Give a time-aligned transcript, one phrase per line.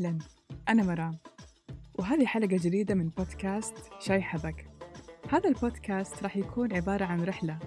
[0.00, 0.18] أهلا
[0.68, 1.18] أنا مرام.
[1.98, 4.66] وهذه حلقة جديدة من بودكاست شاي حبك.
[5.30, 7.58] هذا البودكاست راح يكون عبارة عن رحلة.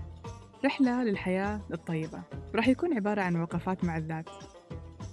[0.66, 2.24] رحلة للحياة الطيبة.
[2.56, 4.30] راح يكون عبارة عن وقفات مع الذات.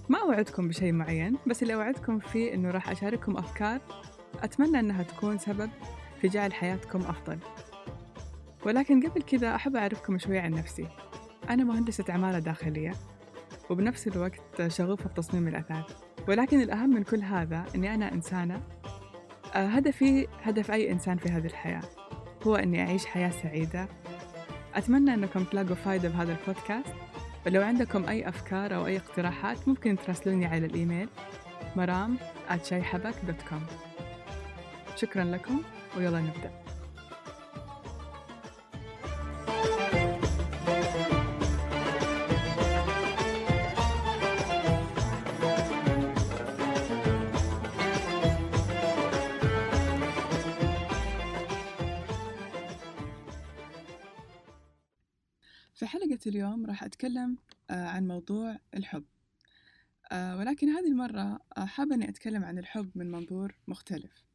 [0.09, 3.81] ما أوعدكم بشيء معين بس اللي أوعدكم فيه إنه راح أشارككم أفكار
[4.39, 5.69] أتمنى إنها تكون سبب
[6.21, 7.39] في جعل حياتكم أفضل.
[8.65, 10.87] ولكن قبل كذا أحب أعرفكم شوي عن نفسي.
[11.49, 12.93] أنا مهندسة عمارة داخلية
[13.69, 16.10] وبنفس الوقت شغوفة في تصميم الأثاث.
[16.27, 18.61] ولكن الأهم من كل هذا أني أنا إنسانة
[19.55, 21.81] آه، هدفي هدف أي إنسان في هذه الحياة
[22.47, 23.87] هو أني أعيش حياة سعيدة.
[24.75, 26.93] أتمنى أنكم تلاقوا فايدة بهذا البودكاست.
[27.45, 31.09] ولو عندكم أي أفكار أو أي اقتراحات ممكن تراسلوني على الإيميل
[31.75, 32.17] مرام
[34.95, 35.61] شكرا لكم
[35.97, 36.60] ويلا نبدأ.
[56.31, 57.37] اليوم راح أتكلم
[57.69, 59.03] آه، عن موضوع الحب.
[60.11, 64.25] آه، ولكن هذه المرة آه، حابة أني أتكلم عن الحب من منظور مختلف.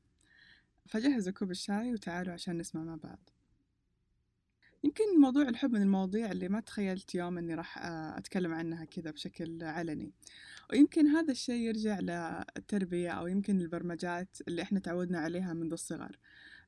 [0.89, 3.31] فجهزوا كوب الشاي وتعالوا عشان نسمع مع بعض.
[4.85, 7.79] يمكن موضوع الحب من المواضيع اللي ما تخيلت يوم أني راح
[8.17, 10.13] أتكلم عنها كذا بشكل علني.
[10.73, 16.19] ويمكن هذا الشيء يرجع للتربية أو يمكن البرمجات اللي إحنا تعودنا عليها منذ الصغر.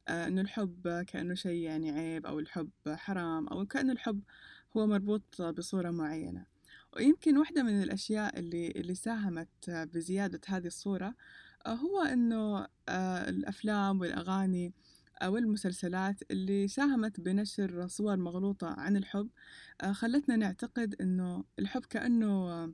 [0.08, 4.20] أنه الحب كأنه شيء يعني عيب أو الحب حرام أو كأنه الحب
[4.76, 6.46] هو مربوط بصورة معينة.
[6.96, 11.14] ويمكن واحدة من الأشياء اللي, اللي ساهمت بزيادة هذه الصورة
[11.66, 14.74] آه، هو أنه آه، الأفلام والأغاني
[15.24, 19.28] والمسلسلات اللي ساهمت بنشر صور مغلوطة عن الحب
[19.80, 22.72] آه، خلتنا نعتقد أنه الحب كأنه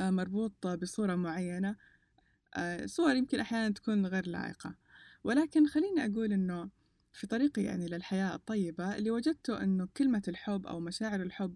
[0.00, 1.76] مربوط بصورة معينة
[2.86, 4.74] صور يمكن أحيانا تكون غير لائقة.
[5.24, 6.70] ولكن خليني أقول أنه
[7.12, 11.54] في طريقي يعني للحياة الطيبة اللي وجدته أنه كلمة الحب أو مشاعر الحب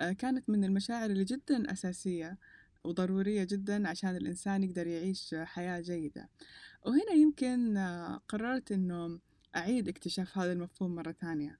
[0.00, 2.38] آه، كانت من المشاعر اللي جدا أساسية
[2.84, 6.28] وضرورية جدا عشان الإنسان يقدر يعيش حياة جيدة.
[6.86, 9.20] وهنا يمكن آه، قررت أنه
[9.56, 11.58] أعيد اكتشاف هذا المفهوم مرة ثانية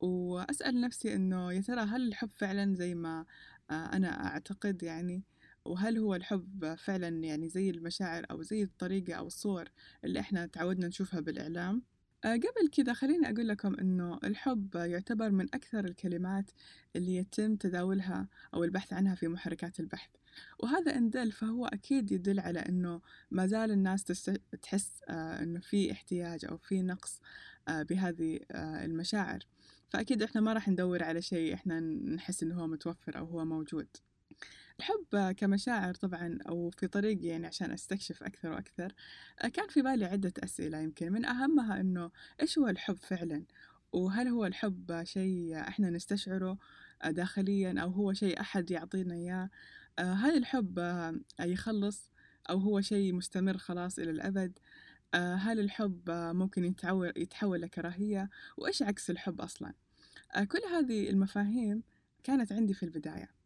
[0.00, 3.26] وأسأل نفسي أنه يا ترى هل الحب فعلا زي ما
[3.70, 5.22] آه، أنا أعتقد يعني؟
[5.64, 9.68] وهل هو الحب فعلا يعني زي المشاعر أو زي الطريقة أو الصور
[10.04, 11.82] اللي إحنا تعودنا نشوفها بالإعلام؟
[12.24, 16.50] قبل كذا خليني أقول لكم إنه الحب يعتبر من أكثر الكلمات
[16.96, 20.10] اللي يتم تداولها أو البحث عنها في محركات البحث.
[20.58, 24.04] وهذا إن دل فهو أكيد يدل على إنه ما زال الناس
[24.62, 27.20] تحس آه، إنه في احتياج أو في نقص
[27.68, 29.38] آه، بهذه المشاعر.
[29.88, 33.88] فأكيد إحنا ما راح ندور على شيء إحنا نحس إنه هو متوفر أو هو موجود.
[34.78, 38.92] الحب كمشاعر طبعا أو في طريقي يعني عشان أستكشف أكثر وأكثر
[39.52, 42.10] كان في بالي عدة أسئلة يمكن من أهمها إنه
[42.42, 43.44] إيش هو الحب فعلا؟
[43.92, 46.58] وهل هو الحب شيء إحنا نستشعره
[47.06, 49.50] داخليا أو هو شيء أحد يعطينا إياه؟
[49.98, 50.78] هل الحب
[51.40, 52.10] يخلص
[52.50, 54.58] أو هو شيء مستمر خلاص إلى الأبد؟
[55.14, 59.74] هل الحب ممكن يتحول, يتحول لكراهية؟ وإيش عكس الحب أصلا؟
[60.48, 61.82] كل هذه المفاهيم
[62.24, 63.37] كانت عندي في البداية.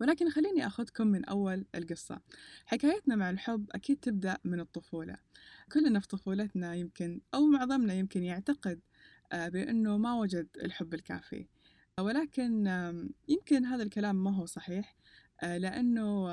[0.00, 2.20] ولكن خليني أخذكم من أول القصة.
[2.66, 5.16] حكايتنا مع الحب أكيد تبدأ من الطفولة.
[5.72, 8.80] كلنا في طفولتنا يمكن أو معظمنا يمكن يعتقد
[9.32, 11.46] آه، بأنه ما وجد الحب الكافي.
[12.00, 12.66] ولكن
[13.28, 14.96] يمكن هذا الكلام ما هو صحيح
[15.42, 16.28] آه، لأنه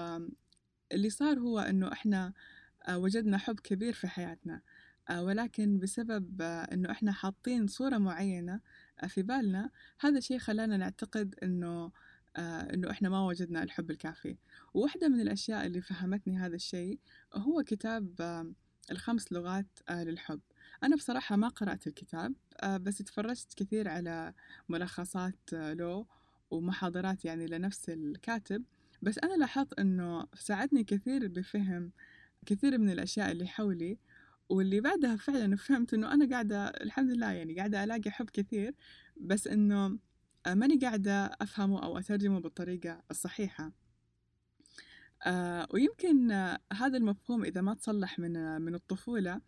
[0.92, 2.34] اللي صار هو أنه إحنا
[2.88, 4.62] آه، وجدنا حب كبير في حياتنا.
[5.12, 8.62] ولكن بسبب أنه إحنا حاطين صورة معينة
[9.08, 9.70] في بالنا
[10.00, 11.92] هذا الشيء خلانا نعتقد أنه
[12.38, 14.38] آه، إنه إحنا ما وجدنا الحب الكافي.
[14.74, 17.00] وواحدة من الأشياء اللي فهمتني هذا الشيء
[17.34, 18.52] هو كتاب آه،
[18.92, 20.40] الخمس لغات آه، للحب.
[20.84, 22.34] أنا بصراحة ما قرأت الكتاب
[22.64, 24.34] بس تفرجت كثير على
[24.70, 26.06] ملخصات له
[26.52, 28.64] ومحاضرات يعني لنفس الكاتب.
[29.02, 31.92] بس أنا لاحظت إنه ساعدني كثير بفهم
[32.46, 33.98] كثير من الأشياء اللي حولي.
[34.50, 38.76] واللي بعدها فعلا فهمت إنه أنا قاعدة الحمد لله يعني قاعدة ألاقي حب كثير.
[39.18, 39.98] بس إنه
[40.48, 43.72] ماني قاعدة أفهمه أو أترجمه بالطريقة الصحيحة.
[45.26, 49.42] آه ويمكن آه هذا المفهوم إذا ما تصلح من آه من الطفولة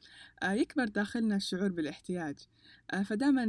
[0.43, 2.35] آه يكبر داخلنا الشعور بالاحتياج.
[2.91, 3.43] آه فدائما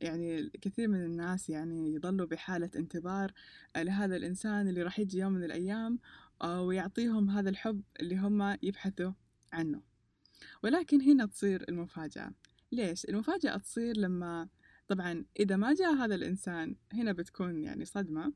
[0.00, 3.32] يعني كثير من الناس يعني يظلوا بحالة انتظار
[3.76, 5.98] آه لهذا الإنسان اللي راح يجي يوم من الأيام
[6.42, 9.12] آه ويعطيهم هذا الحب اللي هم يبحثوا
[9.52, 9.82] عنه.
[10.62, 12.32] ولكن هنا تصير المفاجأة.
[12.72, 14.48] ليش؟ المفاجأة تصير لما
[14.88, 18.32] طبعا إذا ما جاء هذا الإنسان هنا بتكون يعني صدمة.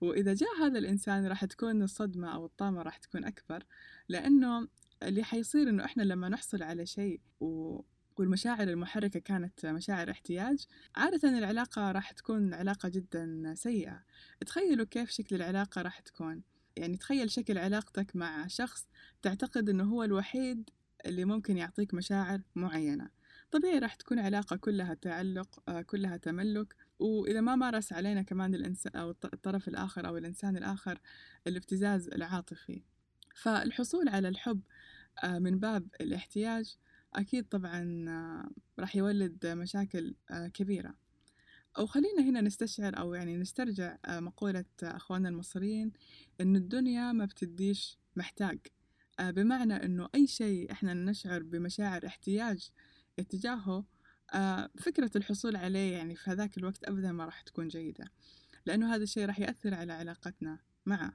[0.00, 3.64] وإذا جاء هذا الإنسان راح تكون الصدمة أو الطامة راح تكون أكبر
[4.08, 4.68] لأنه
[5.02, 7.80] اللي حيصير إنه إحنا لما نحصل على شيء و...
[8.18, 10.66] والمشاعر المحركة كانت مشاعر احتياج
[10.96, 14.04] عادة العلاقة راح تكون علاقة جدا سيئة.
[14.46, 16.42] تخيلوا كيف شكل العلاقة راح تكون.
[16.76, 18.86] يعني تخيل شكل علاقتك مع شخص
[19.22, 20.70] تعتقد إنه هو الوحيد
[21.06, 23.10] اللي ممكن يعطيك مشاعر معينة.
[23.54, 26.74] طبيعي راح تكون علاقة كلها تعلق آه، كلها تملك.
[26.98, 31.00] وإذا ما مارس علينا كمان الإنسان أو الطرف الآخر أو الإنسان الآخر
[31.46, 32.82] الابتزاز العاطفي.
[33.34, 34.60] فالحصول على الحب
[35.24, 36.76] آه، من باب الاحتياج
[37.14, 40.14] أكيد طبعا آه، راح يولد مشاكل
[40.54, 40.94] كبيرة.
[41.78, 45.92] أو خلينا هنا نستشعر أو يعني نسترجع مقولة أخواننا المصريين
[46.40, 48.58] إن الدنيا ما بتديش محتاج.
[49.20, 52.70] بمعنى إنه أي شيء إحنا نشعر بمشاعر احتياج
[53.18, 53.84] اتجاهه
[54.34, 58.04] آه، فكرة الحصول عليه يعني في هذاك الوقت أبدا ما راح تكون جيدة
[58.66, 61.12] لأنه هذا الشيء راح يأثر على علاقتنا معه.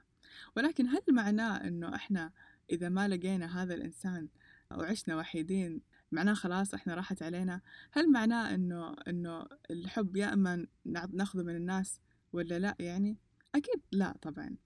[0.56, 2.32] ولكن هل معناه أنه إحنا
[2.70, 4.28] إذا ما لقينا هذا الإنسان
[4.70, 5.82] وعشنا وحيدين
[6.12, 7.60] معناه خلاص إحنا راحت علينا؟
[7.92, 10.66] هل معناه أنه أنه الحب يا إما
[11.12, 12.00] ناخذه من الناس
[12.32, 13.18] ولا لا يعني؟
[13.54, 14.56] أكيد لا طبعا.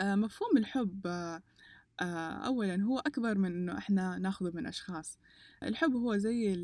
[0.00, 1.42] آه، مفهوم الحب آه،
[2.00, 5.18] أولا هو أكبر من إنه إحنا ناخذه من أشخاص.
[5.62, 6.54] الحب هو زي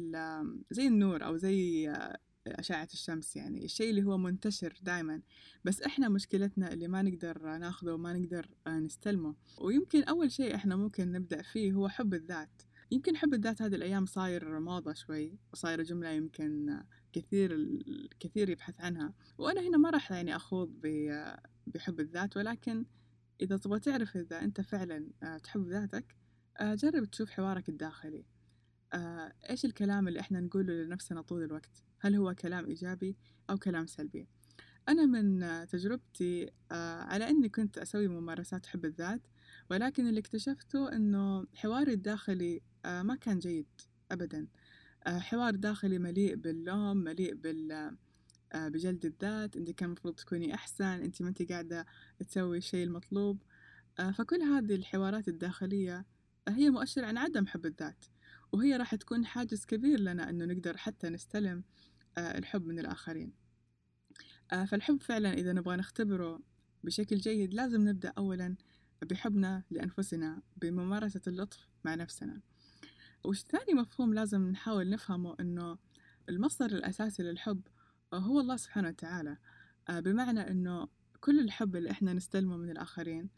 [0.70, 5.22] زي النور أو زي آه، أشعة الشمس يعني الشيء اللي هو منتشر دائما
[5.64, 9.34] بس إحنا مشكلتنا اللي ما نقدر ناخذه وما نقدر آه، نستلمه.
[9.58, 12.62] ويمكن أول شيء إحنا ممكن نبدأ فيه هو حب الذات.
[12.90, 16.80] يمكن حب الذات هذه الأيام صاير موضة شوي وصايرة جملة يمكن
[17.12, 19.14] كثير الكثير يبحث عنها.
[19.38, 20.80] وأنا هنا ما راح يعني أخوض
[21.66, 22.84] بحب الذات ولكن
[23.40, 26.16] إذا تبغى تعرف إذا أنت فعلا آه، تحب ذاتك
[26.60, 28.25] آه، جرب تشوف حوارك الداخلي.
[28.92, 33.16] آه، إيش الكلام اللي إحنا نقوله لنفسنا طول الوقت؟ هل هو كلام إيجابي
[33.50, 34.28] أو كلام سلبي؟
[34.88, 39.20] أنا من تجربتي على أني كنت أسوي ممارسات حب الذات
[39.70, 43.66] ولكن اللي اكتشفته أنه حواري الداخلي ما كان جيد
[44.10, 44.46] أبدا.
[45.06, 47.96] حوار داخلي مليء باللوم مليء بال
[48.54, 51.86] بجلد الذات أنت كان المفروض تكوني أحسن أنت ما أنت قاعدة
[52.18, 53.42] تسوي الشيء المطلوب.
[53.98, 56.06] آه، فكل هذه الحوارات الداخلية
[56.48, 58.04] هي مؤشر عن عدم حب الذات.
[58.52, 61.64] وهي راح تكون حاجز كبير لنا إنه نقدر حتى نستلم
[62.18, 63.32] آه، الحب من الآخرين.
[64.68, 66.40] فالحب فعلا إذا نبغى نختبره
[66.84, 68.56] بشكل جيد لازم نبدأ اولا
[69.02, 72.40] بحبنا لأنفسنا بممارسة اللطف مع نفسنا.
[73.24, 75.78] وش ثاني مفهوم لازم نحاول نفهمه إنه
[76.28, 77.60] المصدر الأساسي للحب
[78.14, 79.36] هو الله سبحانه وتعالى.
[79.88, 80.88] آه، بمعنى أنه
[81.20, 83.30] كل الحب اللي إحنا نستلمه من الآخرين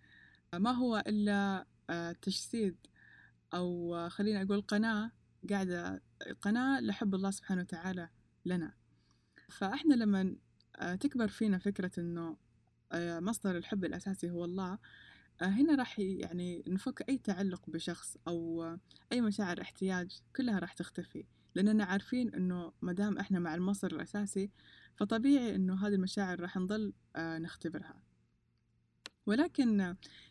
[0.55, 2.77] آه، ما هو إلا آه، تجسيد
[3.55, 5.11] أو خلينا أقول قناة
[5.51, 6.03] قاعدة
[6.43, 8.09] قناة لحب الله سبحانه وتعالى
[8.45, 8.75] لنا.
[9.49, 10.37] فإحنا لما
[11.01, 12.37] تكبر فينا فكرة أنه
[12.95, 14.79] مصدر الحب الأساسي هو الله
[15.43, 18.65] هنا راح يعني نفك أي تعلق بشخص أو
[19.13, 21.25] أي مشاعر احتياج كلها راح تختفي.
[21.57, 24.51] لأننا عارفين إنه مدام إحنا مع المصدر الأساسي
[24.97, 28.03] فطبيعي إنه هذه المشاعر راح نظل آه، نختبرها.
[29.27, 29.81] ولكن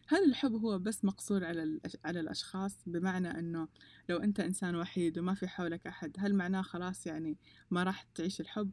[0.07, 3.67] هل الحب هو بس مقصور على على الأشخاص؟ بمعنى إنه
[4.09, 7.37] لو أنت إنسان وحيد وما في حولك أحد هل معناه خلاص يعني
[7.71, 8.71] ما راح تعيش الحب؟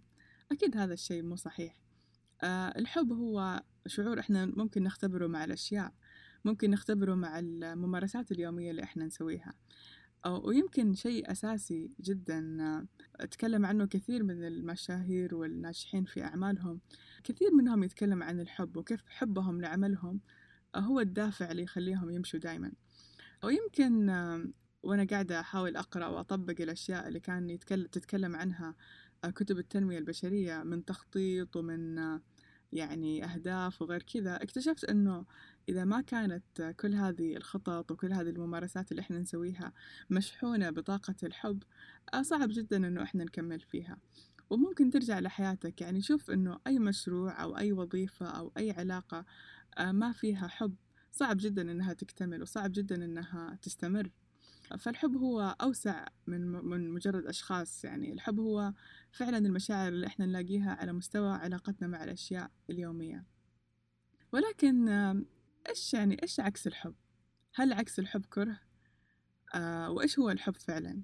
[0.53, 1.77] أكيد هذا الشيء مو صحيح.
[2.43, 5.93] آه، الحب هو شعور إحنا ممكن نختبره مع الأشياء
[6.45, 9.55] ممكن نختبره مع الممارسات اليومية اللي إحنا نسويها.
[10.27, 12.57] ويمكن شيء أساسي جدا
[13.21, 16.81] آه، تكلم عنه كثير من المشاهير والناجحين في أعمالهم.
[17.25, 20.21] كثير منهم يتكلم عن الحب وكيف حبهم لعملهم
[20.77, 22.73] هو الدافع اللي يخليهم يمشوا دايما.
[23.45, 24.11] ويمكن
[24.83, 28.75] وأنا قاعدة أحاول أقرأ وأطبق الأشياء اللي كان يتكلم تتكلم عنها
[29.25, 31.99] كتب التنمية البشرية من تخطيط ومن
[32.73, 35.25] يعني أهداف وغير كذا اكتشفت أنه
[35.69, 39.73] إذا ما كانت كل هذه الخطط وكل هذه الممارسات اللي إحنا نسويها
[40.11, 41.63] مشحونة بطاقة الحب
[42.15, 43.99] آه، صعب جدا إنه إحنا نكمل فيها.
[44.51, 49.25] وممكن ترجع لحياتك يعني شوف إنه أي مشروع أو أي وظيفة أو أي علاقة
[49.79, 50.75] آه، ما فيها حب
[51.13, 54.11] صعب جدا إنها تكتمل وصعب جدا إنها تستمر.
[54.77, 58.73] فالحب هو أوسع من من مجرد أشخاص يعني الحب هو
[59.13, 63.25] فعلا المشاعر اللي إحنا نلاقيها على مستوى علاقتنا مع الأشياء اليومية
[64.33, 64.89] ولكن
[65.69, 66.95] إيش يعني إيش عكس الحب؟
[67.55, 68.61] هل عكس الحب كره؟
[69.55, 71.03] آه وإيش هو الحب فعلا؟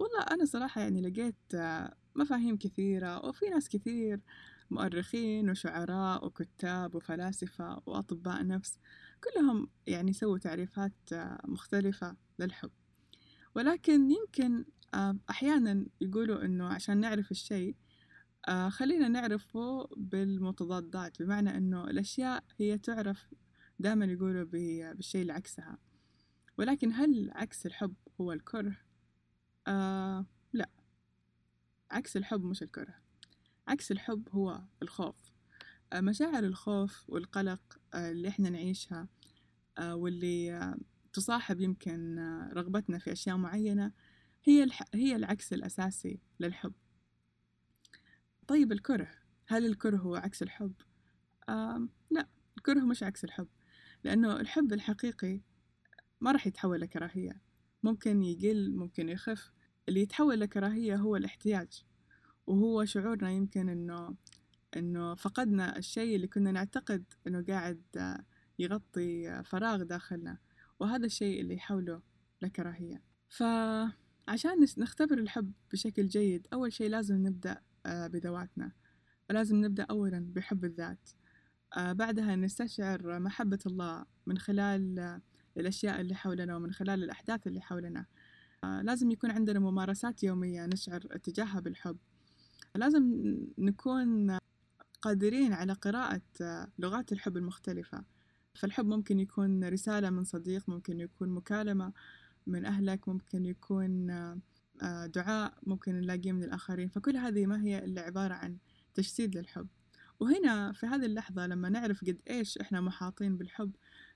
[0.00, 4.20] والله أنا صراحة يعني لقيت آه مفاهيم كثيرة وفي ناس كثير
[4.70, 8.78] مؤرخين وشعراء وكتاب وفلاسفة وأطباء نفس
[9.24, 12.70] كلهم يعني سووا تعريفات آه مختلفة للحب
[13.54, 14.64] ولكن يمكن
[15.30, 17.76] أحيانا يقولوا إنه عشان نعرف الشيء
[18.48, 23.34] آه خلينا نعرفه بالمتضادات بمعنى إنه الأشياء هي تعرف
[23.78, 25.78] دائما يقولوا بالشيء اللي عكسها.
[26.58, 28.76] ولكن هل عكس الحب هو الكره؟
[29.66, 30.70] آه لا.
[31.90, 32.94] عكس الحب مش الكره.
[33.68, 35.16] عكس الحب هو الخوف.
[35.92, 39.08] آه مشاعر الخوف والقلق آه اللي إحنا نعيشها
[39.80, 40.74] واللي
[41.12, 42.18] تصاحب يمكن
[42.52, 43.92] رغبتنا في أشياء معينة
[44.44, 44.66] هي.
[44.94, 46.72] هي العكس الأساسي للحب
[48.46, 49.10] طيب الكره
[49.46, 50.72] هل الكره هو عكس الحب؟
[51.48, 52.28] آه لا
[52.58, 53.48] الكره مش عكس الحب
[54.04, 55.40] لأنه الحب الحقيقي
[56.20, 57.40] ما راح يتحول لكراهية
[57.82, 59.52] ممكن يقل ممكن يخف
[59.88, 61.84] اللي يتحول لكراهية هو الاحتياج
[62.46, 64.16] وهو شعورنا يمكن إنه
[64.76, 67.82] إنه فقدنا الشيء اللي كنا نعتقد إنه قاعد
[68.58, 70.38] يغطي فراغ داخلنا
[70.82, 72.02] وهذا الشيء اللي يحوله
[72.42, 78.72] لكراهية فعشان نختبر الحب بشكل جيد أول شيء لازم نبدأ بذواتنا.
[79.30, 81.10] لازم نبدأ أولا بحب الذات.
[81.76, 85.20] بعدها نستشعر محبة الله من خلال
[85.56, 88.06] الأشياء اللي حولنا ومن خلال الأحداث اللي حولنا.
[88.62, 91.96] لازم يكون عندنا ممارسات يومية نشعر اتجاهها بالحب.
[92.74, 94.38] لازم نكون
[95.02, 96.22] قادرين على قراءة
[96.78, 98.04] لغات الحب المختلفة.
[98.54, 101.92] فالحب ممكن يكون رسالة من صديق ممكن يكون مكالمة
[102.46, 104.06] من أهلك ممكن يكون
[105.06, 106.88] دعاء ممكن نلاقيه من الآخرين.
[106.88, 108.56] فكل هذه ما هي إلا عبارة عن
[108.94, 109.68] تجسيد للحب.
[110.20, 113.72] وهنا في هذه اللحظة لما نعرف قد إيش إحنا محاطين بالحب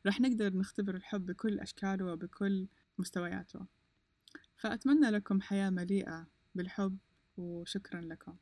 [0.07, 2.67] راح نقدر نختبر الحب بكل أشكاله وبكل
[2.99, 3.67] مستوياته.
[4.57, 6.99] فأتمنى لكم حياة مليئة بالحب
[7.37, 8.37] وشكرا لكم.